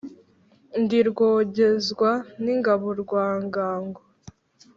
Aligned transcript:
ndi 0.81 0.99
rwogezwa 1.09 2.11
n'ingabo 2.43 2.87
rwa 3.01 3.27
ngango, 3.45 4.01